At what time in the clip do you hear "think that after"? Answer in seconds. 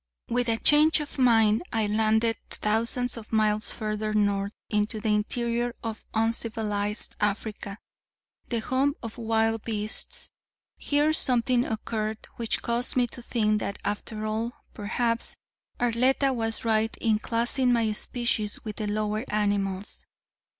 13.21-14.25